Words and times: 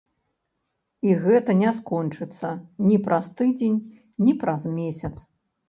І 1.09 1.13
гэта 1.25 1.55
не 1.59 1.73
скончыцца 1.81 2.49
ні 2.87 2.97
праз 3.11 3.31
тыдзень, 3.37 3.79
ні 4.27 4.33
праз 4.43 4.61
месяц. 4.83 5.15